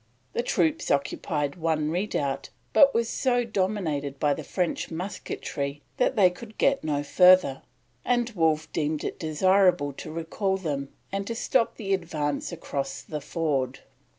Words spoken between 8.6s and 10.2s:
deemed it desirable to